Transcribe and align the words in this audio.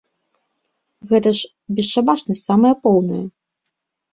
Гэта 1.11 1.29
ж 1.39 1.77
бесшабашнасць 1.81 2.45
самая 2.49 2.73
поўная! 2.89 3.25